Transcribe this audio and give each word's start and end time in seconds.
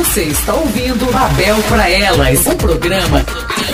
Você 0.00 0.22
está 0.22 0.54
ouvindo 0.54 1.12
Babel 1.12 1.56
para 1.68 1.90
Elas, 1.90 2.46
um 2.46 2.56
programa 2.56 3.22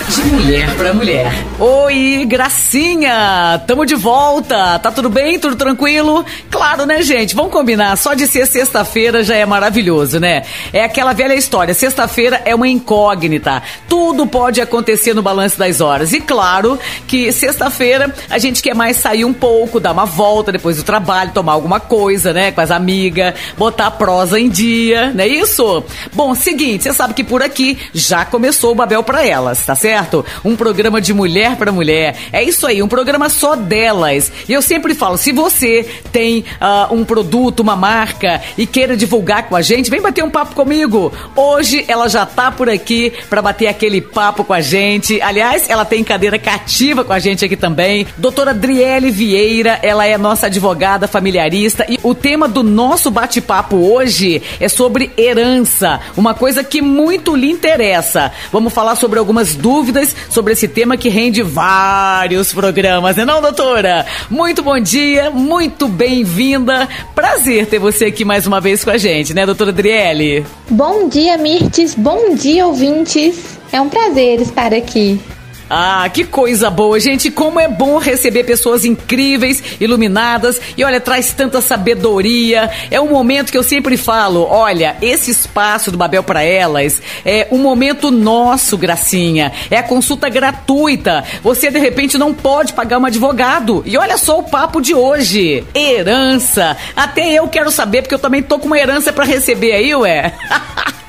de 0.08 0.22
mulher 0.24 0.74
para 0.76 0.92
mulher. 0.92 1.32
Oi, 1.58 2.24
Gracinha! 2.28 3.62
Tamo 3.64 3.86
de 3.86 3.94
volta! 3.94 4.78
Tá 4.80 4.90
tudo 4.90 5.08
bem? 5.08 5.38
Tudo 5.38 5.54
tranquilo? 5.54 6.24
Claro, 6.50 6.84
né, 6.84 7.00
gente? 7.02 7.34
Vamos 7.34 7.52
combinar. 7.52 7.96
Só 7.96 8.12
de 8.12 8.26
ser 8.26 8.44
sexta-feira 8.46 9.22
já 9.22 9.36
é 9.36 9.46
maravilhoso, 9.46 10.18
né? 10.18 10.42
É 10.72 10.82
aquela 10.82 11.12
velha 11.12 11.34
história. 11.34 11.72
Sexta-feira 11.72 12.42
é 12.44 12.54
uma 12.54 12.68
incógnita. 12.68 13.62
Tudo 13.88 14.26
pode 14.26 14.60
acontecer 14.60 15.14
no 15.14 15.22
balanço 15.22 15.58
das 15.58 15.80
horas. 15.80 16.12
E 16.12 16.20
claro 16.20 16.78
que 17.06 17.30
sexta-feira 17.30 18.12
a 18.28 18.38
gente 18.38 18.62
quer 18.62 18.74
mais 18.74 18.96
sair 18.96 19.24
um 19.24 19.32
pouco, 19.32 19.78
dar 19.78 19.92
uma 19.92 20.06
volta 20.06 20.50
depois 20.50 20.76
do 20.76 20.82
trabalho, 20.82 21.30
tomar 21.32 21.52
alguma 21.52 21.78
coisa, 21.78 22.32
né? 22.32 22.50
Com 22.50 22.60
as 22.60 22.72
amigas, 22.72 23.34
botar 23.56 23.86
a 23.86 23.90
prosa 23.92 24.40
em 24.40 24.48
dia, 24.48 25.12
não 25.14 25.22
é 25.22 25.28
isso? 25.28 25.84
Bom, 26.16 26.34
seguinte, 26.34 26.84
você 26.84 26.94
sabe 26.94 27.12
que 27.12 27.22
por 27.22 27.42
aqui 27.42 27.76
já 27.92 28.24
começou 28.24 28.72
o 28.72 28.74
Babel 28.74 29.02
para 29.02 29.22
Elas, 29.22 29.66
tá 29.66 29.74
certo? 29.74 30.24
Um 30.42 30.56
programa 30.56 30.98
de 30.98 31.12
mulher 31.12 31.56
para 31.56 31.70
mulher. 31.70 32.16
É 32.32 32.42
isso 32.42 32.66
aí, 32.66 32.82
um 32.82 32.88
programa 32.88 33.28
só 33.28 33.54
delas. 33.54 34.32
E 34.48 34.52
eu 34.54 34.62
sempre 34.62 34.94
falo, 34.94 35.18
se 35.18 35.30
você 35.30 35.86
tem 36.10 36.42
uh, 36.58 36.94
um 36.94 37.04
produto, 37.04 37.60
uma 37.60 37.76
marca 37.76 38.40
e 38.56 38.66
queira 38.66 38.96
divulgar 38.96 39.46
com 39.46 39.54
a 39.54 39.60
gente, 39.60 39.90
vem 39.90 40.00
bater 40.00 40.24
um 40.24 40.30
papo 40.30 40.54
comigo. 40.54 41.12
Hoje 41.36 41.84
ela 41.86 42.08
já 42.08 42.24
tá 42.24 42.50
por 42.50 42.70
aqui 42.70 43.12
para 43.28 43.42
bater 43.42 43.66
aquele 43.66 44.00
papo 44.00 44.42
com 44.42 44.54
a 44.54 44.62
gente. 44.62 45.20
Aliás, 45.20 45.68
ela 45.68 45.84
tem 45.84 46.02
cadeira 46.02 46.38
cativa 46.38 47.04
com 47.04 47.12
a 47.12 47.18
gente 47.18 47.44
aqui 47.44 47.56
também. 47.56 48.06
Doutora 48.16 48.52
Adriele 48.52 49.10
Vieira, 49.10 49.78
ela 49.82 50.06
é 50.06 50.16
nossa 50.16 50.46
advogada 50.46 51.06
familiarista 51.06 51.84
e 51.86 52.00
o 52.02 52.14
tema 52.14 52.48
do 52.48 52.62
nosso 52.62 53.10
bate-papo 53.10 53.76
hoje 53.76 54.40
é 54.58 54.66
sobre 54.66 55.10
herança, 55.18 55.95
uma 56.16 56.34
coisa 56.34 56.62
que 56.64 56.80
muito 56.80 57.34
lhe 57.34 57.50
interessa. 57.50 58.32
Vamos 58.52 58.72
falar 58.72 58.96
sobre 58.96 59.18
algumas 59.18 59.54
dúvidas 59.54 60.14
sobre 60.30 60.52
esse 60.52 60.68
tema 60.68 60.96
que 60.96 61.08
rende 61.08 61.42
vários 61.42 62.52
programas, 62.52 63.16
né 63.16 63.24
não, 63.24 63.40
doutora? 63.40 64.06
Muito 64.30 64.62
bom 64.62 64.78
dia, 64.78 65.30
muito 65.30 65.88
bem-vinda. 65.88 66.88
Prazer 67.14 67.66
ter 67.66 67.78
você 67.78 68.06
aqui 68.06 68.24
mais 68.24 68.46
uma 68.46 68.60
vez 68.60 68.84
com 68.84 68.90
a 68.90 68.96
gente, 68.96 69.34
né, 69.34 69.46
doutora 69.46 69.70
Adriele? 69.70 70.44
Bom 70.68 71.08
dia, 71.08 71.36
Mirtes. 71.36 71.94
Bom 71.94 72.34
dia, 72.34 72.66
ouvintes. 72.66 73.58
É 73.72 73.80
um 73.80 73.88
prazer 73.88 74.40
estar 74.40 74.72
aqui. 74.72 75.20
Ah, 75.68 76.08
que 76.12 76.24
coisa 76.24 76.70
boa, 76.70 76.98
gente. 77.00 77.30
Como 77.30 77.58
é 77.58 77.66
bom 77.66 77.98
receber 77.98 78.44
pessoas 78.44 78.84
incríveis, 78.84 79.62
iluminadas 79.80 80.60
e 80.76 80.84
olha, 80.84 81.00
traz 81.00 81.32
tanta 81.32 81.60
sabedoria. 81.60 82.70
É 82.90 83.00
um 83.00 83.08
momento 83.08 83.50
que 83.50 83.58
eu 83.58 83.62
sempre 83.62 83.96
falo, 83.96 84.46
olha, 84.48 84.96
esse 85.02 85.30
espaço 85.30 85.90
do 85.90 85.98
Babel 85.98 86.22
para 86.22 86.42
elas 86.42 87.02
é 87.24 87.48
um 87.50 87.58
momento 87.58 88.10
nosso, 88.10 88.78
Gracinha. 88.78 89.52
É 89.70 89.78
a 89.78 89.82
consulta 89.82 90.28
gratuita. 90.28 91.24
Você 91.42 91.70
de 91.70 91.78
repente 91.78 92.16
não 92.16 92.32
pode 92.32 92.72
pagar 92.72 92.98
um 92.98 93.06
advogado. 93.06 93.82
E 93.84 93.98
olha 93.98 94.16
só 94.16 94.38
o 94.38 94.44
papo 94.44 94.80
de 94.80 94.94
hoje. 94.94 95.64
Herança. 95.74 96.76
Até 96.94 97.32
eu 97.32 97.48
quero 97.48 97.70
saber 97.72 98.02
porque 98.02 98.14
eu 98.14 98.20
também 98.20 98.42
tô 98.42 98.58
com 98.58 98.66
uma 98.66 98.78
herança 98.78 99.12
para 99.12 99.24
receber 99.24 99.72
aí, 99.72 99.94
ué. 99.94 100.32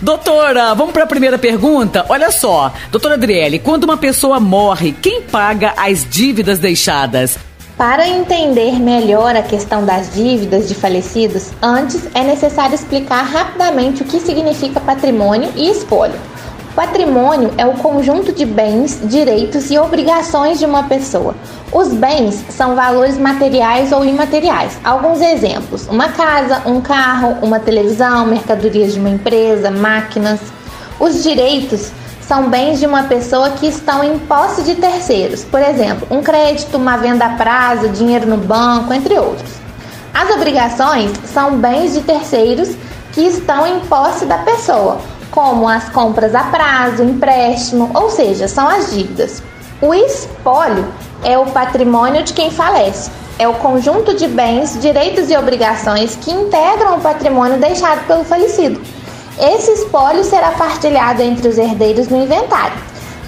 Doutora, 0.00 0.74
vamos 0.74 0.92
para 0.92 1.04
a 1.04 1.06
primeira 1.06 1.38
pergunta? 1.38 2.04
Olha 2.08 2.30
só, 2.30 2.72
doutora 2.90 3.14
Adriele, 3.14 3.58
quando 3.58 3.84
uma 3.84 3.96
pessoa 3.96 4.40
morre, 4.40 4.92
quem 4.92 5.22
paga 5.22 5.74
as 5.76 6.08
dívidas 6.08 6.58
deixadas? 6.58 7.38
Para 7.76 8.06
entender 8.06 8.78
melhor 8.78 9.34
a 9.34 9.42
questão 9.42 9.84
das 9.84 10.12
dívidas 10.12 10.68
de 10.68 10.74
falecidos, 10.74 11.50
antes 11.60 12.08
é 12.14 12.22
necessário 12.22 12.74
explicar 12.74 13.22
rapidamente 13.22 14.02
o 14.02 14.04
que 14.04 14.20
significa 14.20 14.78
patrimônio 14.80 15.50
e 15.56 15.70
espólio. 15.70 16.14
Patrimônio 16.74 17.52
é 17.58 17.66
o 17.66 17.74
conjunto 17.74 18.32
de 18.32 18.46
bens, 18.46 18.98
direitos 19.04 19.70
e 19.70 19.78
obrigações 19.78 20.58
de 20.58 20.64
uma 20.64 20.84
pessoa. 20.84 21.34
Os 21.70 21.88
bens 21.88 22.42
são 22.48 22.74
valores 22.74 23.18
materiais 23.18 23.92
ou 23.92 24.02
imateriais. 24.02 24.78
Alguns 24.82 25.20
exemplos: 25.20 25.86
uma 25.86 26.08
casa, 26.08 26.62
um 26.64 26.80
carro, 26.80 27.36
uma 27.42 27.60
televisão, 27.60 28.24
mercadorias 28.24 28.94
de 28.94 29.00
uma 29.00 29.10
empresa, 29.10 29.70
máquinas. 29.70 30.40
Os 30.98 31.22
direitos 31.22 31.90
são 32.22 32.48
bens 32.48 32.80
de 32.80 32.86
uma 32.86 33.02
pessoa 33.02 33.50
que 33.50 33.66
estão 33.66 34.02
em 34.02 34.18
posse 34.20 34.62
de 34.62 34.74
terceiros, 34.74 35.44
por 35.44 35.60
exemplo, 35.60 36.06
um 36.10 36.22
crédito, 36.22 36.78
uma 36.78 36.96
venda 36.96 37.26
a 37.26 37.30
prazo, 37.30 37.90
dinheiro 37.90 38.26
no 38.26 38.38
banco, 38.38 38.94
entre 38.94 39.18
outros. 39.18 39.50
As 40.14 40.30
obrigações 40.30 41.10
são 41.26 41.56
bens 41.56 41.92
de 41.92 42.00
terceiros 42.00 42.70
que 43.12 43.20
estão 43.20 43.66
em 43.66 43.80
posse 43.80 44.24
da 44.24 44.38
pessoa, 44.38 44.98
como 45.32 45.66
as 45.66 45.88
compras 45.88 46.34
a 46.34 46.44
prazo, 46.44 47.02
empréstimo, 47.02 47.90
ou 47.94 48.10
seja, 48.10 48.46
são 48.46 48.68
as 48.68 48.92
dívidas. 48.92 49.42
O 49.80 49.92
espólio 49.92 50.86
é 51.24 51.36
o 51.36 51.46
patrimônio 51.46 52.22
de 52.22 52.32
quem 52.34 52.50
falece. 52.50 53.10
É 53.38 53.48
o 53.48 53.54
conjunto 53.54 54.14
de 54.14 54.28
bens, 54.28 54.78
direitos 54.80 55.30
e 55.30 55.36
obrigações 55.36 56.14
que 56.16 56.30
integram 56.30 56.96
o 56.96 57.00
patrimônio 57.00 57.58
deixado 57.58 58.06
pelo 58.06 58.22
falecido. 58.22 58.80
Esse 59.40 59.72
espólio 59.72 60.22
será 60.22 60.52
partilhado 60.52 61.22
entre 61.22 61.48
os 61.48 61.56
herdeiros 61.56 62.08
no 62.08 62.22
inventário. 62.22 62.76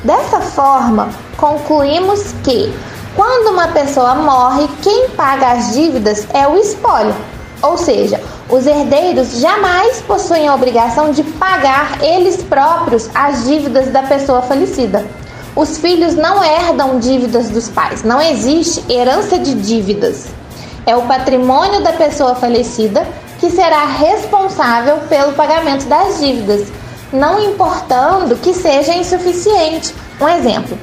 Dessa 0.04 0.40
forma, 0.40 1.08
concluímos 1.38 2.32
que, 2.44 2.72
quando 3.16 3.52
uma 3.52 3.68
pessoa 3.68 4.14
morre, 4.14 4.68
quem 4.82 5.08
paga 5.10 5.52
as 5.52 5.72
dívidas 5.72 6.28
é 6.34 6.46
o 6.46 6.58
espólio, 6.58 7.14
ou 7.62 7.78
seja, 7.78 8.20
os 8.48 8.66
herdeiros 8.66 9.38
jamais 9.40 10.02
possuem 10.02 10.46
a 10.46 10.54
obrigação 10.54 11.10
de 11.10 11.22
pagar 11.22 12.02
eles 12.02 12.42
próprios 12.42 13.08
as 13.14 13.44
dívidas 13.44 13.90
da 13.90 14.02
pessoa 14.02 14.42
falecida. 14.42 15.04
Os 15.56 15.78
filhos 15.78 16.14
não 16.14 16.42
herdam 16.42 16.98
dívidas 16.98 17.48
dos 17.48 17.68
pais, 17.68 18.02
não 18.02 18.20
existe 18.20 18.84
herança 18.92 19.38
de 19.38 19.54
dívidas. 19.54 20.26
É 20.84 20.94
o 20.94 21.02
patrimônio 21.02 21.82
da 21.82 21.92
pessoa 21.92 22.34
falecida 22.34 23.06
que 23.38 23.50
será 23.50 23.86
responsável 23.86 24.98
pelo 25.08 25.32
pagamento 25.32 25.86
das 25.86 26.18
dívidas, 26.20 26.68
não 27.12 27.38
importando 27.38 28.36
que 28.36 28.52
seja 28.52 28.94
insuficiente. 28.94 29.94
Um 30.20 30.28
exemplo: 30.28 30.76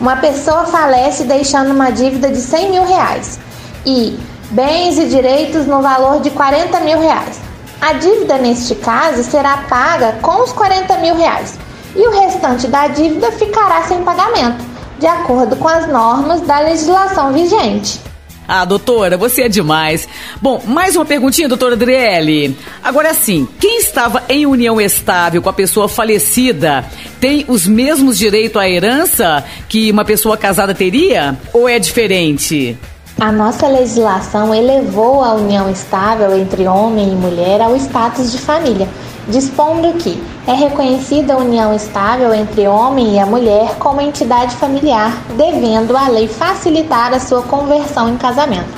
uma 0.00 0.16
pessoa 0.16 0.64
falece 0.64 1.24
deixando 1.24 1.70
uma 1.70 1.90
dívida 1.90 2.28
de 2.28 2.40
100 2.40 2.70
mil 2.70 2.84
reais 2.84 3.38
e 3.86 4.18
bens 4.50 4.98
e 4.98 5.06
direitos 5.06 5.66
no 5.66 5.82
valor 5.82 6.20
de 6.20 6.30
40 6.30 6.80
mil 6.80 7.00
reais. 7.00 7.40
A 7.80 7.92
dívida, 7.94 8.38
neste 8.38 8.74
caso, 8.74 9.22
será 9.22 9.58
paga 9.68 10.12
com 10.22 10.42
os 10.42 10.52
40 10.52 10.96
mil 10.98 11.16
reais 11.16 11.58
e 11.94 12.06
o 12.06 12.10
restante 12.10 12.66
da 12.66 12.88
dívida 12.88 13.30
ficará 13.32 13.82
sem 13.82 14.02
pagamento, 14.02 14.64
de 14.98 15.06
acordo 15.06 15.56
com 15.56 15.68
as 15.68 15.88
normas 15.88 16.40
da 16.40 16.60
legislação 16.60 17.32
vigente. 17.32 18.00
Ah, 18.46 18.64
doutora, 18.64 19.16
você 19.16 19.42
é 19.42 19.48
demais. 19.48 20.06
Bom, 20.40 20.62
mais 20.66 20.96
uma 20.96 21.04
perguntinha, 21.06 21.48
doutora 21.48 21.74
Adriele. 21.74 22.54
Agora 22.82 23.14
sim, 23.14 23.48
quem 23.58 23.78
estava 23.78 24.22
em 24.28 24.44
união 24.44 24.78
estável 24.78 25.40
com 25.40 25.48
a 25.48 25.52
pessoa 25.52 25.88
falecida 25.88 26.84
tem 27.18 27.46
os 27.48 27.66
mesmos 27.66 28.18
direitos 28.18 28.60
à 28.60 28.68
herança 28.68 29.42
que 29.66 29.90
uma 29.90 30.04
pessoa 30.04 30.36
casada 30.36 30.74
teria? 30.74 31.38
Ou 31.54 31.66
é 31.66 31.78
diferente? 31.78 32.76
A 33.20 33.30
nossa 33.30 33.68
legislação 33.68 34.52
elevou 34.52 35.22
a 35.22 35.34
união 35.34 35.70
estável 35.70 36.34
entre 36.36 36.66
homem 36.66 37.12
e 37.12 37.14
mulher 37.14 37.60
ao 37.60 37.76
status 37.76 38.32
de 38.32 38.38
família, 38.38 38.88
dispondo 39.28 39.96
que 39.98 40.20
é 40.48 40.52
reconhecida 40.52 41.34
a 41.34 41.38
união 41.38 41.72
estável 41.72 42.34
entre 42.34 42.66
homem 42.66 43.14
e 43.14 43.20
a 43.20 43.24
mulher 43.24 43.76
como 43.78 44.00
entidade 44.00 44.56
familiar, 44.56 45.12
devendo 45.36 45.96
a 45.96 46.08
lei 46.08 46.26
facilitar 46.26 47.14
a 47.14 47.20
sua 47.20 47.42
conversão 47.42 48.08
em 48.08 48.16
casamento. 48.16 48.74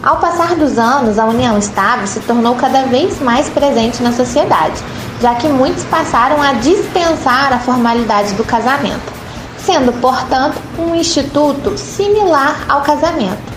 Ao 0.00 0.18
passar 0.18 0.54
dos 0.54 0.78
anos, 0.78 1.18
a 1.18 1.26
união 1.26 1.58
estável 1.58 2.06
se 2.06 2.20
tornou 2.20 2.54
cada 2.54 2.84
vez 2.84 3.20
mais 3.20 3.48
presente 3.48 4.00
na 4.00 4.12
sociedade, 4.12 4.80
já 5.20 5.34
que 5.34 5.48
muitos 5.48 5.82
passaram 5.84 6.40
a 6.40 6.52
dispensar 6.52 7.52
a 7.52 7.58
formalidade 7.58 8.34
do 8.34 8.44
casamento, 8.44 9.12
sendo, 9.58 9.92
portanto, 10.00 10.56
um 10.78 10.94
instituto 10.94 11.76
similar 11.76 12.64
ao 12.68 12.82
casamento. 12.82 13.51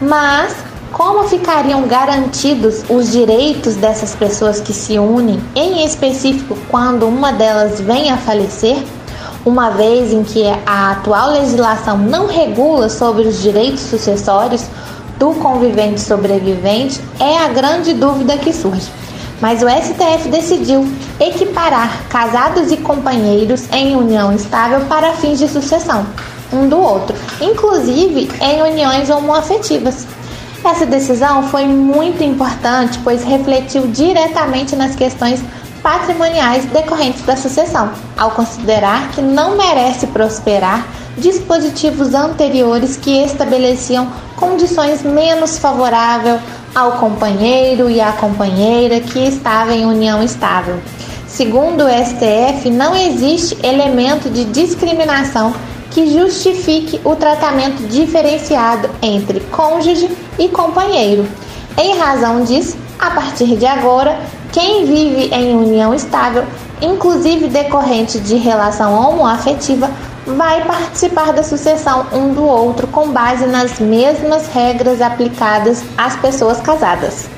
Mas 0.00 0.54
como 0.92 1.24
ficariam 1.24 1.82
garantidos 1.88 2.84
os 2.88 3.10
direitos 3.10 3.74
dessas 3.74 4.14
pessoas 4.14 4.60
que 4.60 4.72
se 4.72 4.98
unem, 4.98 5.42
em 5.56 5.84
específico 5.84 6.56
quando 6.68 7.06
uma 7.06 7.32
delas 7.32 7.80
vem 7.80 8.10
a 8.10 8.16
falecer? 8.16 8.76
Uma 9.44 9.70
vez 9.70 10.12
em 10.12 10.22
que 10.22 10.44
a 10.66 10.92
atual 10.92 11.32
legislação 11.32 11.98
não 11.98 12.26
regula 12.26 12.88
sobre 12.88 13.26
os 13.26 13.42
direitos 13.42 13.80
sucessórios 13.80 14.64
do 15.18 15.32
convivente 15.34 16.00
sobrevivente, 16.00 17.00
é 17.18 17.38
a 17.38 17.48
grande 17.48 17.92
dúvida 17.92 18.38
que 18.38 18.52
surge. 18.52 18.88
Mas 19.40 19.62
o 19.62 19.66
STF 19.68 20.28
decidiu 20.28 20.86
equiparar 21.18 22.04
casados 22.08 22.70
e 22.70 22.76
companheiros 22.76 23.64
em 23.72 23.96
união 23.96 24.32
estável 24.32 24.80
para 24.86 25.12
fins 25.12 25.38
de 25.38 25.48
sucessão 25.48 26.06
um 26.52 26.68
do 26.68 26.78
outro, 26.78 27.16
inclusive 27.40 28.30
em 28.40 28.62
uniões 28.62 29.10
homoafetivas. 29.10 30.06
Essa 30.64 30.84
decisão 30.84 31.44
foi 31.48 31.66
muito 31.66 32.22
importante, 32.22 32.98
pois 33.04 33.22
refletiu 33.22 33.86
diretamente 33.86 34.74
nas 34.74 34.96
questões 34.96 35.40
patrimoniais 35.82 36.64
decorrentes 36.66 37.22
da 37.22 37.36
sucessão, 37.36 37.92
ao 38.16 38.32
considerar 38.32 39.10
que 39.12 39.22
não 39.22 39.56
merece 39.56 40.06
prosperar 40.08 40.86
dispositivos 41.16 42.14
anteriores 42.14 42.96
que 42.96 43.22
estabeleciam 43.22 44.10
condições 44.36 45.02
menos 45.02 45.58
favoráveis 45.58 46.40
ao 46.74 46.92
companheiro 46.92 47.88
e 47.88 48.00
à 48.00 48.12
companheira 48.12 49.00
que 49.00 49.18
estava 49.20 49.72
em 49.72 49.86
união 49.86 50.22
estável. 50.22 50.78
Segundo 51.26 51.84
o 51.84 51.88
STF, 51.88 52.70
não 52.70 52.94
existe 52.94 53.56
elemento 53.64 54.30
de 54.30 54.44
discriminação 54.44 55.54
que 55.90 56.12
justifique 56.12 57.00
o 57.04 57.16
tratamento 57.16 57.86
diferenciado 57.88 58.90
entre 59.02 59.40
cônjuge 59.40 60.08
e 60.38 60.48
companheiro. 60.48 61.26
Em 61.76 61.96
razão 61.96 62.44
disso, 62.44 62.76
a 62.98 63.10
partir 63.10 63.56
de 63.56 63.66
agora, 63.66 64.18
quem 64.52 64.84
vive 64.84 65.32
em 65.32 65.54
união 65.54 65.94
estável, 65.94 66.44
inclusive 66.82 67.48
decorrente 67.48 68.18
de 68.18 68.36
relação 68.36 68.94
homoafetiva, 68.94 69.90
vai 70.26 70.64
participar 70.64 71.32
da 71.32 71.42
sucessão 71.42 72.06
um 72.12 72.34
do 72.34 72.44
outro 72.44 72.86
com 72.88 73.10
base 73.10 73.46
nas 73.46 73.78
mesmas 73.78 74.46
regras 74.48 75.00
aplicadas 75.00 75.82
às 75.96 76.16
pessoas 76.16 76.60
casadas. 76.60 77.37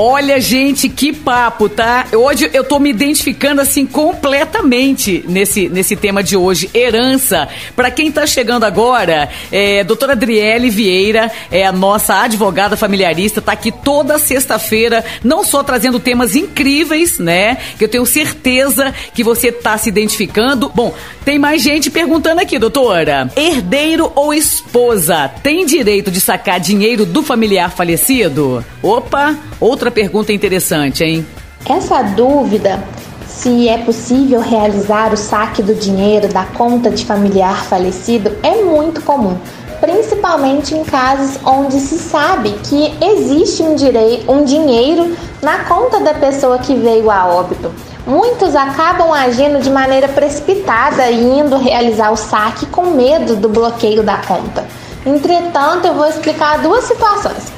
Olha, 0.00 0.40
gente, 0.40 0.88
que 0.88 1.12
papo, 1.12 1.68
tá? 1.68 2.06
Hoje 2.12 2.48
eu 2.54 2.62
tô 2.62 2.78
me 2.78 2.88
identificando 2.88 3.60
assim 3.60 3.84
completamente 3.84 5.24
nesse, 5.26 5.68
nesse 5.68 5.96
tema 5.96 6.22
de 6.22 6.36
hoje, 6.36 6.70
herança. 6.72 7.48
Para 7.74 7.90
quem 7.90 8.12
tá 8.12 8.24
chegando 8.24 8.62
agora, 8.62 9.28
é, 9.50 9.82
doutora 9.82 10.12
Adriele 10.12 10.70
Vieira 10.70 11.32
é 11.50 11.66
a 11.66 11.72
nossa 11.72 12.14
advogada 12.14 12.76
familiarista, 12.76 13.42
tá 13.42 13.50
aqui 13.50 13.72
toda 13.72 14.20
sexta-feira, 14.20 15.04
não 15.24 15.42
só 15.42 15.64
trazendo 15.64 15.98
temas 15.98 16.36
incríveis, 16.36 17.18
né? 17.18 17.56
Que 17.76 17.82
eu 17.82 17.88
tenho 17.88 18.06
certeza 18.06 18.94
que 19.12 19.24
você 19.24 19.50
tá 19.50 19.76
se 19.76 19.88
identificando. 19.88 20.70
Bom, 20.72 20.94
tem 21.24 21.40
mais 21.40 21.60
gente 21.60 21.90
perguntando 21.90 22.40
aqui, 22.40 22.56
doutora. 22.56 23.32
Herdeiro 23.34 24.12
ou 24.14 24.32
esposa 24.32 25.28
tem 25.42 25.66
direito 25.66 26.08
de 26.08 26.20
sacar 26.20 26.60
dinheiro 26.60 27.04
do 27.04 27.20
familiar 27.20 27.72
falecido? 27.72 28.64
Opa, 28.80 29.36
outra 29.58 29.87
outra 29.88 29.90
pergunta 29.90 30.32
interessante, 30.32 31.02
hein? 31.02 31.26
Essa 31.68 32.02
dúvida 32.02 32.82
se 33.26 33.68
é 33.68 33.78
possível 33.78 34.40
realizar 34.40 35.12
o 35.12 35.16
saque 35.16 35.62
do 35.62 35.74
dinheiro 35.74 36.28
da 36.28 36.44
conta 36.44 36.90
de 36.90 37.04
familiar 37.04 37.64
falecido 37.64 38.32
é 38.42 38.62
muito 38.62 39.00
comum, 39.02 39.36
principalmente 39.80 40.74
em 40.74 40.84
casos 40.84 41.38
onde 41.44 41.78
se 41.80 41.98
sabe 41.98 42.50
que 42.64 42.92
existe 43.02 43.62
um, 43.62 43.74
direito, 43.74 44.30
um 44.30 44.44
dinheiro 44.44 45.16
na 45.42 45.64
conta 45.64 46.00
da 46.00 46.14
pessoa 46.14 46.58
que 46.58 46.74
veio 46.74 47.10
a 47.10 47.26
óbito. 47.26 47.72
Muitos 48.06 48.56
acabam 48.56 49.12
agindo 49.12 49.60
de 49.60 49.70
maneira 49.70 50.08
precipitada 50.08 51.10
e 51.10 51.22
indo 51.40 51.56
realizar 51.58 52.10
o 52.10 52.16
saque 52.16 52.66
com 52.66 52.90
medo 52.90 53.36
do 53.36 53.48
bloqueio 53.48 54.02
da 54.02 54.16
conta. 54.18 54.66
Entretanto, 55.06 55.86
eu 55.86 55.94
vou 55.94 56.06
explicar 56.06 56.58
duas 56.58 56.84
situações. 56.84 57.52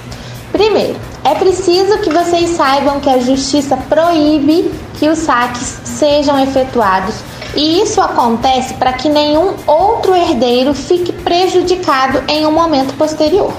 Primeiro, 0.53 0.97
é 1.25 1.35
preciso 1.35 1.99
que 1.99 2.11
vocês 2.11 2.51
saibam 2.51 3.01
que 3.01 3.11
a 3.11 3.19
justiça 3.19 3.77
proíbe 3.77 4.73
que 4.99 5.09
os 5.09 5.19
saques 5.19 5.81
sejam 5.85 6.39
efetuados 6.41 7.17
e 7.55 7.83
isso 7.83 8.01
acontece 8.01 8.75
para 8.75 8.93
que 8.93 9.09
nenhum 9.09 9.55
outro 9.67 10.15
herdeiro 10.15 10.73
fique 10.73 11.13
prejudicado 11.13 12.23
em 12.29 12.47
um 12.47 12.53
momento 12.53 12.95
posterior. 12.95 13.53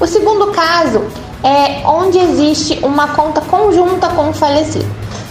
O 0.00 0.06
segundo 0.06 0.48
caso 0.52 1.04
é 1.42 1.82
onde 1.86 2.18
existe 2.18 2.78
uma 2.82 3.08
conta 3.08 3.40
conjunta 3.40 4.08
com 4.08 4.30
o 4.30 4.32
falecido. 4.32 4.86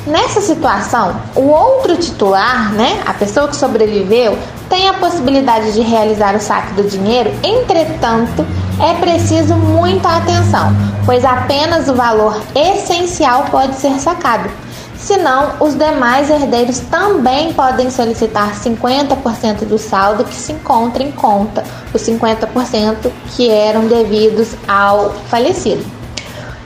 Nessa 0.06 0.40
situação, 0.40 1.16
o 1.36 1.48
outro 1.48 1.98
titular, 1.98 2.72
né, 2.74 3.02
a 3.08 3.14
pessoa 3.14 3.48
que 3.48 3.56
sobreviveu, 3.56 4.38
tem 4.70 4.88
a 4.88 4.94
possibilidade 4.94 5.74
de 5.74 5.82
realizar 5.82 6.36
o 6.36 6.40
saque 6.40 6.74
do 6.74 6.84
dinheiro, 6.84 7.32
entretanto, 7.44 8.46
é 8.80 8.94
preciso 8.96 9.56
muita 9.56 10.18
atenção, 10.18 10.76
pois 11.06 11.24
apenas 11.24 11.88
o 11.88 11.96
valor 11.96 12.42
essencial 12.54 13.46
pode 13.52 13.76
ser 13.76 14.00
sacado. 14.00 14.50
Senão, 14.98 15.54
os 15.60 15.76
demais 15.76 16.30
herdeiros 16.30 16.80
também 16.80 17.54
podem 17.54 17.92
solicitar 17.92 18.56
50% 18.56 19.66
do 19.66 19.78
saldo 19.78 20.24
que 20.24 20.34
se 20.34 20.52
encontra 20.52 21.04
em 21.04 21.12
conta, 21.12 21.64
os 21.94 22.02
50% 22.02 23.12
que 23.36 23.50
eram 23.50 23.88
devidos 23.88 24.56
ao 24.68 25.12
falecido. 25.30 25.86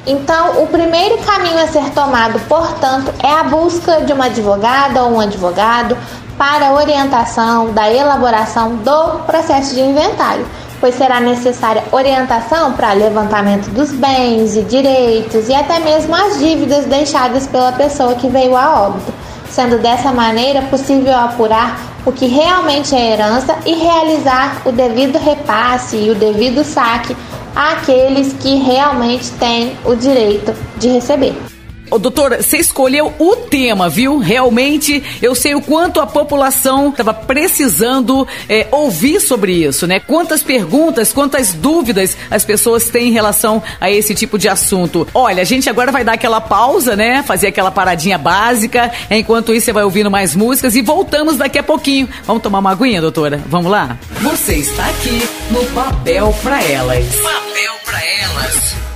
Então, 0.08 0.64
o 0.64 0.68
primeiro 0.68 1.18
caminho 1.20 1.62
a 1.62 1.68
ser 1.68 1.90
tomado, 1.92 2.40
portanto, 2.48 3.14
é 3.22 3.32
a 3.32 3.44
busca 3.44 4.02
de 4.02 4.14
uma 4.14 4.26
advogada 4.26 5.04
ou 5.04 5.16
um 5.16 5.20
advogado 5.20 5.98
para 6.38 6.72
orientação 6.72 7.74
da 7.74 7.92
elaboração 7.92 8.78
do 8.78 9.20
processo 9.26 9.76
de 9.76 9.82
inventário, 9.82 10.48
pois 10.80 10.96
será 10.96 11.20
necessária 11.20 11.84
orientação 11.92 12.74
para 12.74 12.94
levantamento 12.94 13.70
dos 13.72 13.92
bens 13.92 14.56
e 14.56 14.62
direitos 14.64 15.50
e 15.50 15.54
até 15.54 15.80
mesmo 15.80 16.16
as 16.16 16.40
dívidas 16.40 16.86
deixadas 16.86 17.48
pela 17.48 17.72
pessoa 17.72 18.16
que 18.16 18.30
veio 18.30 18.56
a 18.56 18.88
óbito, 18.88 19.14
sendo 19.50 19.78
dessa 19.78 20.12
maneira 20.12 20.62
possível 20.64 21.16
apurar 21.16 21.80
o 22.06 22.12
que 22.12 22.28
realmente 22.28 22.96
é 22.96 23.14
herança 23.14 23.58
e 23.66 23.74
realizar 23.76 24.62
o 24.66 24.72
devido 24.72 25.18
repasse 25.18 25.98
e 25.98 26.10
o 26.10 26.16
devido 26.16 26.64
saque 26.64 27.16
àqueles 27.56 28.34
que 28.34 28.56
realmente 28.56 29.32
têm 29.32 29.78
o 29.84 29.96
direito 29.96 30.54
de 30.78 30.90
receber. 30.90 31.49
Ô, 31.90 31.98
doutora, 31.98 32.42
você 32.42 32.58
escolheu 32.58 33.14
o 33.18 33.36
tema, 33.36 33.90
viu? 33.90 34.20
Realmente, 34.20 35.04
eu 35.22 35.34
sei 35.34 35.56
o 35.56 35.62
quanto 35.62 36.00
a 36.00 36.06
população 36.06 36.90
estava 36.90 37.14
precisando 37.14 38.28
é, 38.48 38.68
ouvir 38.72 39.20
sobre 39.20 39.54
isso, 39.54 39.88
né? 39.88 40.00
Quantas 40.00 40.44
perguntas, 40.44 41.12
quantas 41.12 41.54
dúvidas 41.54 42.16
as 42.30 42.46
pessoas 42.46 42.90
têm 42.90 43.10
em 43.10 43.12
relação 43.12 43.62
a 43.82 43.90
esse 43.90 44.14
tipo 44.14 44.38
de 44.38 44.48
assunto. 44.48 45.08
Olha, 45.14 45.42
a 45.42 45.46
gente 45.46 45.70
agora 45.70 45.92
vai 45.92 46.04
dar 46.04 46.14
aquela 46.14 46.40
pausa, 46.40 46.96
né? 46.96 47.24
Fazer 47.24 47.48
aquela 47.48 47.72
paradinha 47.72 48.18
básica. 48.18 48.92
Enquanto 49.10 49.54
isso, 49.54 49.66
você 49.66 49.74
vai 49.74 49.84
ouvindo 49.84 50.12
mais 50.12 50.36
músicas 50.36 50.76
e 50.76 50.82
voltamos 50.82 51.38
daqui 51.38 51.58
a 51.58 51.64
pouquinho. 51.64 52.08
Vamos 52.26 52.44
tomar 52.44 52.60
uma 52.60 52.72
aguinha, 52.72 53.02
doutora? 53.02 53.42
Vamos 53.48 53.72
lá? 53.72 53.98
Você 54.22 54.56
está 54.56 54.86
aqui 54.86 55.28
no 55.50 55.66
Papel 55.68 56.36
para 56.44 56.64
Elas. 56.64 57.06
Papel 57.16 57.74
para 57.86 58.06
Elas. 58.06 58.89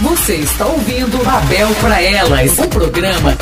Você 0.00 0.36
está 0.36 0.64
ouvindo 0.64 1.24
Babel 1.24 1.74
para 1.80 2.00
Elas, 2.00 2.56
um 2.56 2.68
programa 2.68 3.36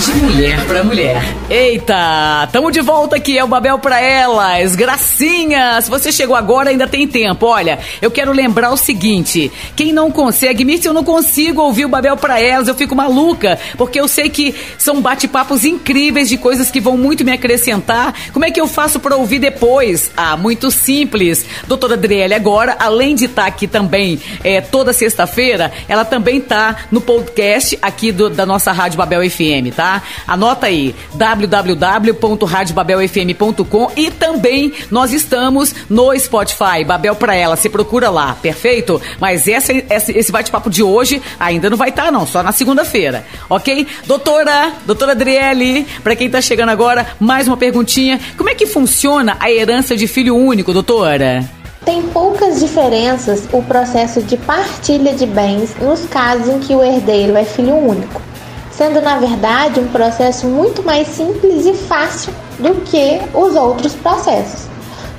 de 0.00 0.12
mulher 0.14 0.64
para 0.66 0.82
mulher. 0.82 1.22
Eita, 1.48 2.48
tamo 2.50 2.72
de 2.72 2.80
volta 2.80 3.14
aqui, 3.14 3.38
é 3.38 3.44
o 3.44 3.46
Babel 3.46 3.78
para 3.78 4.00
Elas. 4.00 4.74
Gracinha, 4.74 5.80
se 5.80 5.88
você 5.88 6.10
chegou 6.10 6.34
agora 6.34 6.70
ainda 6.70 6.88
tem 6.88 7.06
tempo. 7.06 7.46
Olha, 7.46 7.78
eu 8.00 8.10
quero 8.10 8.32
lembrar 8.32 8.70
o 8.70 8.76
seguinte, 8.76 9.52
quem 9.76 9.92
não 9.92 10.10
consegue, 10.10 10.64
Mirce, 10.64 10.88
eu 10.88 10.92
não 10.92 11.04
consigo 11.04 11.62
ouvir 11.62 11.84
o 11.84 11.88
Babel 11.88 12.16
para 12.16 12.40
Elas, 12.40 12.66
eu 12.66 12.74
fico 12.74 12.96
maluca, 12.96 13.56
porque 13.76 14.00
eu 14.00 14.08
sei 14.08 14.28
que 14.28 14.56
são 14.76 15.00
bate-papos 15.00 15.64
incríveis 15.64 16.28
de 16.28 16.36
coisas 16.36 16.68
que 16.68 16.80
vão 16.80 16.96
muito 16.96 17.24
me 17.24 17.30
acrescentar. 17.30 18.12
Como 18.32 18.44
é 18.44 18.50
que 18.50 18.60
eu 18.60 18.66
faço 18.66 18.98
para 18.98 19.14
ouvir 19.14 19.38
depois? 19.38 20.10
Ah, 20.16 20.36
muito 20.36 20.68
simples. 20.72 21.46
Doutora 21.68 21.94
Adriele 21.94 22.34
agora, 22.34 22.76
além 22.80 23.14
de 23.14 23.26
estar 23.26 23.42
tá 23.42 23.48
aqui 23.48 23.68
também 23.68 24.20
é, 24.42 24.60
toda 24.60 24.92
sexta-feira, 24.92 25.70
ela 25.92 26.04
também 26.06 26.40
tá 26.40 26.86
no 26.90 27.02
podcast 27.02 27.78
aqui 27.82 28.10
do, 28.10 28.30
da 28.30 28.46
nossa 28.46 28.72
Rádio 28.72 28.96
Babel 28.96 29.30
FM, 29.30 29.76
tá? 29.76 30.00
Anota 30.26 30.68
aí, 30.68 30.94
www.radiobabelfm.com 31.12 33.90
e 33.94 34.10
também 34.10 34.72
nós 34.90 35.12
estamos 35.12 35.74
no 35.90 36.18
Spotify, 36.18 36.82
Babel 36.86 37.14
pra 37.14 37.34
ela, 37.34 37.56
você 37.56 37.68
procura 37.68 38.08
lá, 38.08 38.34
perfeito? 38.40 39.02
Mas 39.20 39.46
essa, 39.46 39.70
esse 39.70 40.32
bate-papo 40.32 40.70
de 40.70 40.82
hoje 40.82 41.20
ainda 41.38 41.68
não 41.68 41.76
vai 41.76 41.90
estar 41.90 42.04
tá, 42.04 42.10
não, 42.10 42.26
só 42.26 42.42
na 42.42 42.52
segunda-feira, 42.52 43.26
ok? 43.50 43.86
Doutora, 44.06 44.72
doutora 44.86 45.12
Adriele, 45.12 45.86
para 46.02 46.16
quem 46.16 46.30
tá 46.30 46.40
chegando 46.40 46.70
agora, 46.70 47.06
mais 47.20 47.46
uma 47.46 47.58
perguntinha, 47.58 48.18
como 48.38 48.48
é 48.48 48.54
que 48.54 48.64
funciona 48.64 49.36
a 49.38 49.50
herança 49.50 49.94
de 49.94 50.06
filho 50.06 50.34
único, 50.34 50.72
doutora? 50.72 51.61
Tem 51.84 52.00
poucas 52.00 52.60
diferenças 52.60 53.42
o 53.52 53.60
processo 53.60 54.22
de 54.22 54.36
partilha 54.36 55.14
de 55.14 55.26
bens 55.26 55.74
nos 55.80 56.06
casos 56.06 56.48
em 56.48 56.60
que 56.60 56.76
o 56.76 56.82
herdeiro 56.82 57.36
é 57.36 57.44
filho 57.44 57.74
único, 57.74 58.22
sendo 58.70 59.00
na 59.00 59.18
verdade 59.18 59.80
um 59.80 59.88
processo 59.88 60.46
muito 60.46 60.84
mais 60.84 61.08
simples 61.08 61.66
e 61.66 61.74
fácil 61.74 62.32
do 62.60 62.82
que 62.82 63.20
os 63.34 63.56
outros 63.56 63.94
processos. 63.94 64.68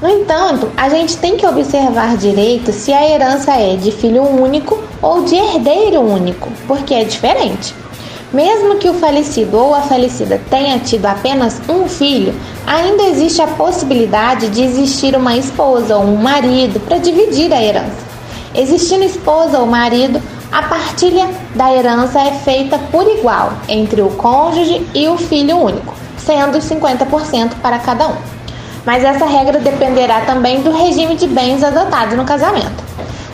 No 0.01 0.07
entanto, 0.07 0.71
a 0.77 0.87
gente 0.87 1.17
tem 1.17 1.35
que 1.35 1.45
observar 1.45 2.15
direito 2.15 2.71
se 2.71 2.93
a 2.93 3.09
herança 3.09 3.51
é 3.53 3.75
de 3.75 3.91
filho 3.91 4.23
único 4.23 4.81
ou 5.01 5.25
de 5.25 5.35
herdeiro 5.35 5.99
único, 5.99 6.49
porque 6.65 6.93
é 6.93 7.03
diferente. 7.03 7.75
Mesmo 8.33 8.77
que 8.77 8.89
o 8.89 8.95
falecido 8.95 9.57
ou 9.57 9.75
a 9.75 9.81
falecida 9.81 10.41
tenha 10.49 10.79
tido 10.79 11.05
apenas 11.05 11.61
um 11.69 11.87
filho, 11.87 12.33
ainda 12.65 13.03
existe 13.03 13.41
a 13.41 13.47
possibilidade 13.47 14.49
de 14.49 14.63
existir 14.63 15.15
uma 15.15 15.35
esposa 15.35 15.95
ou 15.95 16.03
um 16.03 16.15
marido 16.15 16.79
para 16.79 16.97
dividir 16.97 17.53
a 17.53 17.61
herança. 17.61 18.13
Existindo 18.55 19.03
esposa 19.03 19.59
ou 19.59 19.67
marido, 19.67 20.19
A 20.53 20.61
partilha 20.61 21.31
da 21.55 21.73
herança 21.73 22.19
é 22.19 22.31
feita 22.31 22.77
por 22.91 23.07
igual 23.07 23.53
entre 23.67 24.03
o 24.03 24.09
cônjuge 24.09 24.85
e 24.93 25.07
o 25.07 25.17
filho 25.17 25.57
único, 25.57 25.95
sendo 26.15 26.59
50% 26.59 27.53
para 27.59 27.79
cada 27.79 28.09
um. 28.09 28.15
Mas 28.85 29.03
essa 29.03 29.25
regra 29.25 29.57
dependerá 29.57 30.21
também 30.21 30.61
do 30.61 30.69
regime 30.69 31.15
de 31.15 31.25
bens 31.25 31.63
adotado 31.63 32.15
no 32.15 32.23
casamento. 32.23 32.82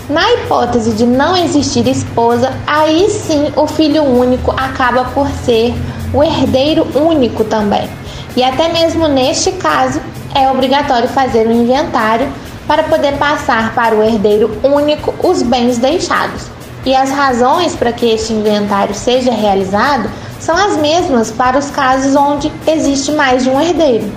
Na 0.10 0.28
hipótese 0.34 0.94
de 0.94 1.06
não 1.06 1.38
existir 1.38 1.88
esposa, 1.88 2.51
aí 2.66 3.08
sim 3.12 3.54
o 3.56 3.68
filho 3.68 4.01
único 4.01 4.50
acaba 4.50 5.06
por 5.06 5.30
ser 5.30 5.72
o 6.12 6.24
herdeiro 6.24 6.88
único 6.98 7.44
também. 7.44 7.88
E 8.36 8.44
até 8.44 8.74
mesmo 8.74 9.08
neste 9.08 9.51
caso, 9.51 10.01
é 10.34 10.50
obrigatório 10.50 11.08
fazer 11.10 11.48
um 11.48 11.51
inventário 11.51 12.28
para 12.66 12.82
poder 12.82 13.18
passar 13.18 13.75
para 13.75 13.96
o 13.96 14.01
herdeiro 14.01 14.50
único 14.63 15.13
os 15.24 15.44
bens 15.44 15.78
deixados. 15.78 16.48
E 16.84 16.96
as 16.96 17.12
razões 17.12 17.75
para 17.75 17.94
que 17.94 18.08
este 18.08 18.34
inventário 18.34 18.96
seja 18.96 19.32
realizado 19.32 20.10
são 20.39 20.56
as 20.56 20.75
mesmas 20.78 21.30
para 21.30 21.60
os 21.60 21.70
casos 21.70 22.16
onde 22.16 22.51
existe 22.66 23.12
mais 23.12 23.44
de 23.44 23.51
um 23.51 23.62
herdeiro. 23.62 24.12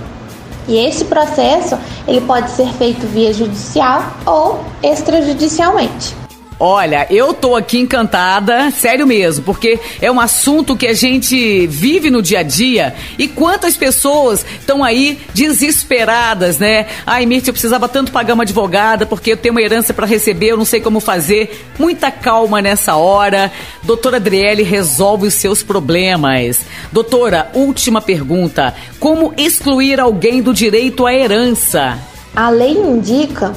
E 0.69 0.77
esse 0.77 1.05
processo 1.05 1.79
ele 2.07 2.21
pode 2.21 2.51
ser 2.51 2.69
feito 2.75 3.07
via 3.07 3.33
judicial 3.33 4.13
ou 4.25 4.65
extrajudicialmente. 4.83 6.22
Olha, 6.65 7.09
eu 7.11 7.35
tô 7.35 7.57
aqui 7.57 7.81
encantada, 7.81 8.71
sério 8.71 9.05
mesmo, 9.05 9.43
porque 9.43 9.81
é 10.01 10.09
um 10.13 10.21
assunto 10.21 10.77
que 10.77 10.87
a 10.87 10.95
gente 10.95 11.67
vive 11.67 12.09
no 12.09 12.23
dia 12.23 12.39
a 12.39 12.43
dia 12.45 12.95
e 13.19 13.27
quantas 13.27 13.77
pessoas 13.77 14.47
estão 14.61 14.85
aí 14.85 15.19
desesperadas, 15.35 16.61
né? 16.61 16.87
Ai, 17.05 17.27
Mirth, 17.27 17.49
eu 17.49 17.53
precisava 17.53 17.89
tanto 17.89 18.13
pagar 18.13 18.35
uma 18.35 18.45
advogada 18.45 19.05
porque 19.05 19.33
eu 19.33 19.37
tenho 19.37 19.53
uma 19.53 19.61
herança 19.61 19.93
para 19.93 20.07
receber, 20.07 20.51
eu 20.51 20.57
não 20.57 20.65
sei 20.65 20.81
como 20.81 21.01
fazer. 21.01 21.67
Muita 21.81 22.13
calma 22.13 22.63
nessa 22.63 22.95
hora. 22.95 23.51
Doutora 23.83 24.19
Adriele 24.19 24.63
resolve 24.63 25.27
os 25.27 25.35
seus 25.35 25.65
problemas. 25.65 26.61
Doutora, 26.93 27.51
última 27.55 28.01
pergunta: 28.01 28.73
como 29.01 29.35
excluir 29.37 29.99
alguém 29.99 30.41
do 30.41 30.55
direito 30.55 31.09
à 31.09 31.13
herança? 31.13 31.99
A 32.37 32.51
lei 32.51 32.71
indica 32.71 33.53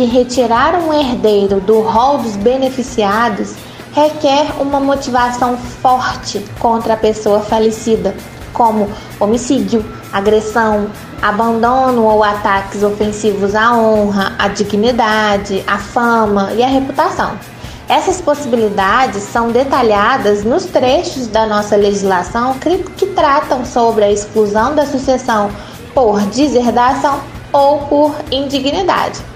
que 0.00 0.06
retirar 0.06 0.76
um 0.76 0.94
herdeiro 0.94 1.60
do 1.60 1.80
rol 1.80 2.16
dos 2.16 2.34
beneficiados 2.34 3.54
requer 3.92 4.46
uma 4.58 4.80
motivação 4.80 5.58
forte 5.58 6.42
contra 6.58 6.94
a 6.94 6.96
pessoa 6.96 7.40
falecida, 7.40 8.14
como 8.50 8.88
homicídio, 9.20 9.84
agressão, 10.10 10.90
abandono 11.20 12.04
ou 12.04 12.24
ataques 12.24 12.82
ofensivos 12.82 13.54
à 13.54 13.76
honra, 13.76 14.32
à 14.38 14.48
dignidade, 14.48 15.62
à 15.66 15.76
fama 15.76 16.50
e 16.54 16.64
à 16.64 16.66
reputação. 16.66 17.38
Essas 17.86 18.22
possibilidades 18.22 19.22
são 19.24 19.52
detalhadas 19.52 20.44
nos 20.44 20.64
trechos 20.64 21.26
da 21.26 21.44
nossa 21.44 21.76
legislação 21.76 22.54
que 22.58 23.04
tratam 23.08 23.66
sobre 23.66 24.02
a 24.02 24.10
exclusão 24.10 24.74
da 24.74 24.86
sucessão 24.86 25.50
por 25.94 26.22
deserdação 26.22 27.20
ou 27.52 27.80
por 27.80 28.14
indignidade. 28.30 29.29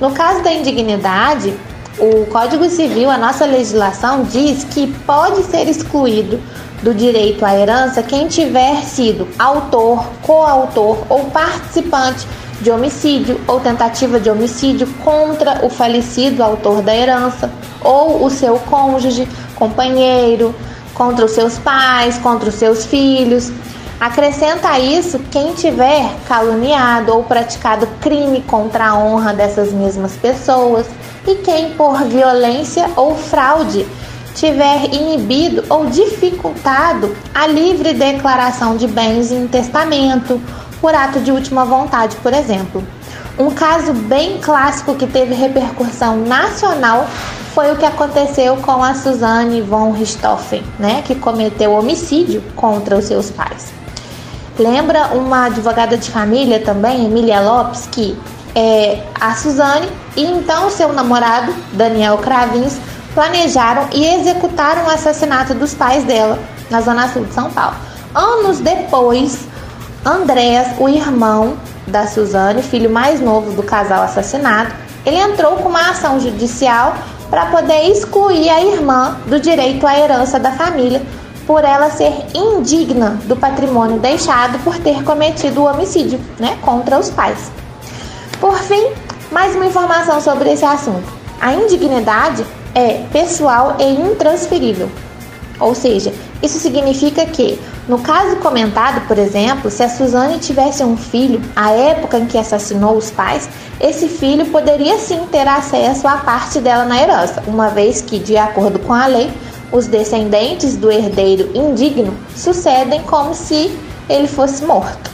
No 0.00 0.12
caso 0.12 0.42
da 0.42 0.50
indignidade, 0.50 1.52
o 1.98 2.24
Código 2.24 2.66
Civil, 2.70 3.10
a 3.10 3.18
nossa 3.18 3.44
legislação 3.44 4.22
diz 4.22 4.64
que 4.64 4.86
pode 5.06 5.42
ser 5.42 5.68
excluído 5.68 6.40
do 6.82 6.94
direito 6.94 7.44
à 7.44 7.54
herança 7.54 8.02
quem 8.02 8.26
tiver 8.26 8.82
sido 8.84 9.28
autor, 9.38 10.06
coautor 10.22 11.04
ou 11.10 11.24
participante 11.24 12.26
de 12.62 12.70
homicídio 12.70 13.38
ou 13.46 13.60
tentativa 13.60 14.18
de 14.18 14.30
homicídio 14.30 14.86
contra 15.04 15.66
o 15.66 15.68
falecido 15.68 16.42
autor 16.42 16.80
da 16.80 16.96
herança, 16.96 17.50
ou 17.82 18.24
o 18.24 18.30
seu 18.30 18.58
cônjuge, 18.58 19.28
companheiro, 19.54 20.54
contra 20.94 21.26
os 21.26 21.32
seus 21.32 21.58
pais, 21.58 22.16
contra 22.16 22.48
os 22.48 22.54
seus 22.54 22.86
filhos, 22.86 23.52
Acrescenta 24.00 24.70
a 24.70 24.80
isso 24.80 25.18
quem 25.30 25.52
tiver 25.52 26.10
caluniado 26.26 27.14
ou 27.14 27.22
praticado 27.22 27.86
crime 28.00 28.40
contra 28.40 28.86
a 28.86 28.98
honra 28.98 29.34
dessas 29.34 29.72
mesmas 29.72 30.12
pessoas 30.16 30.86
e 31.26 31.34
quem, 31.34 31.74
por 31.74 32.02
violência 32.04 32.88
ou 32.96 33.14
fraude, 33.14 33.86
tiver 34.34 34.86
inibido 34.86 35.64
ou 35.68 35.84
dificultado 35.84 37.14
a 37.34 37.46
livre 37.46 37.92
declaração 37.92 38.74
de 38.74 38.88
bens 38.88 39.30
em 39.30 39.46
testamento, 39.46 40.40
por 40.80 40.94
ato 40.94 41.20
de 41.20 41.30
última 41.30 41.66
vontade, 41.66 42.16
por 42.22 42.32
exemplo. 42.32 42.82
Um 43.38 43.50
caso 43.50 43.92
bem 43.92 44.38
clássico 44.38 44.94
que 44.94 45.06
teve 45.06 45.34
repercussão 45.34 46.16
nacional 46.16 47.06
foi 47.54 47.70
o 47.70 47.76
que 47.76 47.84
aconteceu 47.84 48.56
com 48.56 48.82
a 48.82 48.94
Suzanne 48.94 49.60
von 49.60 49.90
Richthofen, 49.90 50.62
né, 50.78 51.02
que 51.04 51.14
cometeu 51.14 51.72
homicídio 51.72 52.42
contra 52.56 52.96
os 52.96 53.04
seus 53.04 53.30
pais. 53.30 53.79
Lembra 54.60 55.06
uma 55.14 55.46
advogada 55.46 55.96
de 55.96 56.10
família 56.10 56.60
também, 56.60 57.06
Emília 57.06 57.40
Lopes, 57.40 57.88
que 57.90 58.14
é, 58.54 59.02
a 59.18 59.34
Suzane 59.34 59.88
e 60.14 60.22
então 60.22 60.68
seu 60.68 60.92
namorado, 60.92 61.54
Daniel 61.72 62.18
Cravins, 62.18 62.78
planejaram 63.14 63.88
e 63.90 64.04
executaram 64.04 64.84
o 64.84 64.90
assassinato 64.90 65.54
dos 65.54 65.72
pais 65.72 66.04
dela 66.04 66.38
na 66.68 66.82
Zona 66.82 67.08
Sul 67.08 67.24
de 67.24 67.32
São 67.32 67.50
Paulo. 67.50 67.74
Anos 68.14 68.60
depois, 68.60 69.48
Andréas, 70.04 70.78
o 70.78 70.90
irmão 70.90 71.56
da 71.86 72.06
Suzane, 72.06 72.62
filho 72.62 72.90
mais 72.90 73.18
novo 73.18 73.52
do 73.52 73.62
casal 73.62 74.02
assassinado, 74.02 74.74
ele 75.06 75.16
entrou 75.16 75.56
com 75.56 75.70
uma 75.70 75.88
ação 75.88 76.20
judicial 76.20 76.94
para 77.30 77.46
poder 77.46 77.90
excluir 77.90 78.50
a 78.50 78.62
irmã 78.62 79.16
do 79.26 79.40
direito 79.40 79.86
à 79.86 79.98
herança 79.98 80.38
da 80.38 80.52
família 80.52 81.00
por 81.50 81.64
ela 81.64 81.90
ser 81.90 82.14
indigna 82.32 83.18
do 83.24 83.34
patrimônio 83.34 83.98
deixado 83.98 84.56
por 84.60 84.78
ter 84.78 85.02
cometido 85.02 85.62
o 85.62 85.64
homicídio 85.64 86.20
né, 86.38 86.56
contra 86.62 86.96
os 86.96 87.10
pais. 87.10 87.50
Por 88.38 88.56
fim, 88.56 88.92
mais 89.32 89.56
uma 89.56 89.66
informação 89.66 90.20
sobre 90.20 90.52
esse 90.52 90.64
assunto. 90.64 91.12
A 91.40 91.52
indignidade 91.52 92.46
é 92.72 93.02
pessoal 93.12 93.74
e 93.80 93.84
intransferível. 93.84 94.88
Ou 95.58 95.74
seja, 95.74 96.14
isso 96.40 96.60
significa 96.60 97.26
que, 97.26 97.60
no 97.88 97.98
caso 97.98 98.36
comentado, 98.36 99.04
por 99.08 99.18
exemplo, 99.18 99.72
se 99.72 99.82
a 99.82 99.88
Suzane 99.88 100.38
tivesse 100.38 100.84
um 100.84 100.96
filho 100.96 101.42
à 101.56 101.72
época 101.72 102.16
em 102.16 102.26
que 102.26 102.38
assassinou 102.38 102.96
os 102.96 103.10
pais, 103.10 103.48
esse 103.80 104.06
filho 104.06 104.46
poderia 104.46 104.96
sim 104.98 105.26
ter 105.32 105.48
acesso 105.48 106.06
à 106.06 106.18
parte 106.18 106.60
dela 106.60 106.84
na 106.84 107.02
herança, 107.02 107.42
uma 107.48 107.70
vez 107.70 108.00
que, 108.00 108.20
de 108.20 108.36
acordo 108.36 108.78
com 108.78 108.94
a 108.94 109.06
lei, 109.06 109.32
os 109.72 109.86
descendentes 109.86 110.76
do 110.76 110.90
herdeiro 110.90 111.50
indigno 111.54 112.16
sucedem 112.36 113.02
como 113.02 113.34
se 113.34 113.70
ele 114.08 114.26
fosse 114.26 114.64
morto. 114.64 115.09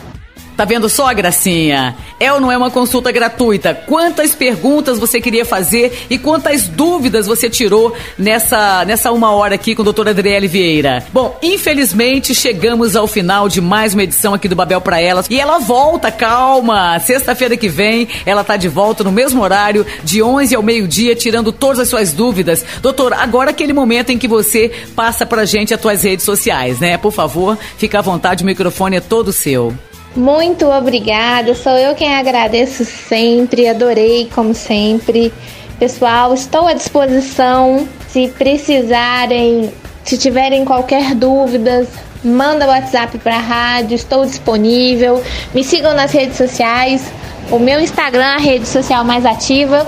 Tá 0.57 0.65
vendo 0.65 0.89
só, 0.89 1.13
Gracinha? 1.13 1.95
É 2.19 2.33
ou 2.33 2.41
não 2.41 2.51
é 2.51 2.57
uma 2.57 2.71
consulta 2.71 3.13
gratuita? 3.13 3.75
Quantas 3.75 4.35
perguntas 4.35 4.99
você 4.99 5.21
queria 5.21 5.45
fazer 5.45 6.07
e 6.09 6.17
quantas 6.17 6.67
dúvidas 6.67 7.27
você 7.27 7.51
tirou 7.51 7.95
nessa, 8.17 8.83
nessa 8.87 9.13
uma 9.13 9.33
hora 9.33 9.55
aqui 9.55 9.75
com 9.75 9.83
a 9.83 9.85
doutora 9.85 10.13
Adriele 10.13 10.49
Vieira? 10.49 11.05
Bom, 11.13 11.39
infelizmente 11.43 12.35
chegamos 12.35 12.97
ao 12.97 13.07
final 13.07 13.51
de 13.51 13.61
mais 13.61 13.93
uma 13.93 14.03
edição 14.03 14.33
aqui 14.33 14.49
do 14.49 14.57
Babel 14.57 14.81
para 14.81 14.99
Elas. 14.99 15.27
E 15.29 15.39
ela 15.39 15.59
volta, 15.59 16.11
calma! 16.11 16.99
Sexta-feira 17.01 17.55
que 17.55 17.69
vem, 17.69 18.09
ela 18.25 18.43
tá 18.43 18.57
de 18.57 18.69
volta 18.69 19.05
no 19.05 19.13
mesmo 19.13 19.43
horário, 19.43 19.85
de 20.03 20.23
11 20.23 20.55
ao 20.55 20.63
meio-dia, 20.63 21.15
tirando 21.15 21.53
todas 21.53 21.81
as 21.81 21.89
suas 21.89 22.15
dúvidas. 22.15 22.65
Doutor, 22.81 23.13
agora 23.13 23.51
aquele 23.51 23.75
momento 23.75 24.09
em 24.09 24.17
que 24.17 24.27
você 24.27 24.73
passa 24.95 25.27
pra 25.27 25.45
gente 25.45 25.75
as 25.75 25.81
tuas 25.81 26.03
redes 26.03 26.25
sociais, 26.25 26.81
né? 26.81 26.97
Por 26.97 27.13
favor, 27.13 27.59
fica 27.77 27.99
à 27.99 28.03
vontade, 28.03 28.43
o 28.43 28.47
microfone 28.47 28.97
é 28.97 29.01
todo 29.01 29.35
seu. 29.35 29.75
Muito 30.17 30.67
obrigada, 30.71 31.55
sou 31.55 31.77
eu 31.77 31.95
quem 31.95 32.15
agradeço 32.15 32.87
sempre, 32.87 33.69
adorei 33.69 34.31
como 34.35 34.55
sempre. 34.55 35.31
Pessoal, 35.79 36.33
estou 36.33 36.67
à 36.67 36.73
disposição. 36.73 37.87
Se 38.09 38.29
precisarem, 38.29 39.71
se 40.05 40.17
tiverem 40.17 40.65
qualquer 40.65 41.15
dúvidas, 41.15 41.89
manda 42.25 42.67
WhatsApp 42.67 43.19
para 43.19 43.37
a 43.37 43.41
rádio, 43.41 43.95
estou 43.95 44.25
disponível. 44.25 45.23
Me 45.55 45.63
sigam 45.63 45.93
nas 45.93 46.13
redes 46.13 46.39
sociais. 46.39 47.13
O 47.51 47.59
meu 47.59 47.79
Instagram, 47.79 48.37
a 48.37 48.39
rede 48.39 48.67
social 48.67 49.05
mais 49.05 49.27
ativa, 49.27 49.87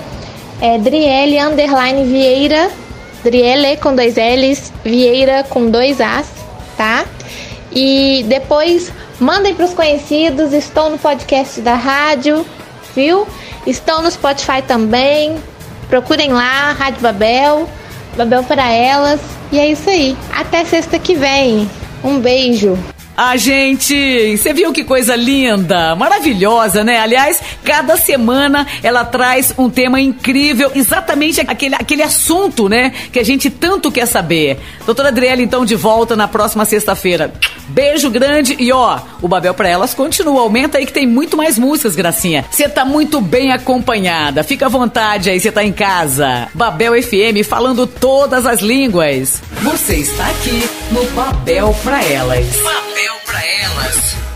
é 0.60 0.76
Driele 0.76 1.40
Underline 1.40 2.04
Vieira. 2.04 2.70
Driele 3.24 3.78
com 3.78 3.94
dois 3.96 4.16
L's, 4.16 4.70
Vieira 4.84 5.42
com 5.48 5.70
dois 5.70 6.02
As, 6.02 6.30
tá? 6.76 7.06
E 7.72 8.26
depois 8.28 8.92
Mandem 9.20 9.54
para 9.54 9.64
os 9.64 9.74
conhecidos, 9.74 10.52
estou 10.52 10.90
no 10.90 10.98
podcast 10.98 11.60
da 11.60 11.74
rádio, 11.74 12.46
viu? 12.94 13.26
Estou 13.66 14.00
no 14.00 14.10
Spotify 14.10 14.62
também. 14.66 15.36
Procurem 15.88 16.32
lá, 16.32 16.72
Rádio 16.72 17.00
Babel, 17.00 17.68
Babel 18.16 18.44
para 18.44 18.70
elas. 18.70 19.20
E 19.50 19.58
é 19.58 19.66
isso 19.66 19.88
aí. 19.90 20.16
Até 20.32 20.64
sexta 20.64 20.98
que 20.98 21.14
vem. 21.14 21.68
Um 22.04 22.20
beijo. 22.20 22.78
Ah, 23.20 23.36
gente, 23.36 24.36
você 24.36 24.52
viu 24.52 24.72
que 24.72 24.84
coisa 24.84 25.16
linda, 25.16 25.96
maravilhosa, 25.96 26.84
né? 26.84 27.00
Aliás, 27.00 27.42
cada 27.64 27.96
semana 27.96 28.64
ela 28.80 29.04
traz 29.04 29.52
um 29.58 29.68
tema 29.68 30.00
incrível, 30.00 30.70
exatamente 30.72 31.40
aquele, 31.40 31.74
aquele 31.74 32.04
assunto, 32.04 32.68
né? 32.68 32.92
Que 33.12 33.18
a 33.18 33.24
gente 33.24 33.50
tanto 33.50 33.90
quer 33.90 34.06
saber. 34.06 34.60
Doutora 34.86 35.08
Adriele, 35.08 35.42
então, 35.42 35.64
de 35.64 35.74
volta 35.74 36.14
na 36.14 36.28
próxima 36.28 36.64
sexta-feira. 36.64 37.34
Beijo 37.66 38.08
grande 38.08 38.54
e 38.56 38.70
ó, 38.70 39.00
o 39.20 39.26
Babel 39.26 39.52
para 39.52 39.68
elas 39.68 39.94
continua. 39.94 40.42
Aumenta 40.42 40.78
aí 40.78 40.86
que 40.86 40.92
tem 40.92 41.04
muito 41.04 41.36
mais 41.36 41.58
músicas, 41.58 41.96
Gracinha. 41.96 42.44
Você 42.48 42.68
tá 42.68 42.84
muito 42.84 43.20
bem 43.20 43.50
acompanhada. 43.50 44.44
Fica 44.44 44.66
à 44.66 44.68
vontade 44.68 45.28
aí, 45.28 45.40
você 45.40 45.50
tá 45.50 45.64
em 45.64 45.72
casa. 45.72 46.46
Babel 46.54 46.92
FM 47.02 47.44
falando 47.44 47.84
todas 47.84 48.46
as 48.46 48.60
línguas. 48.60 49.42
Você 49.60 49.96
está 49.96 50.28
aqui 50.28 50.70
no 50.92 51.04
Babel 51.10 51.76
para 51.82 52.04
elas. 52.04 52.46
Babel 52.62 53.07
para 53.38 53.46
elas. 53.46 54.27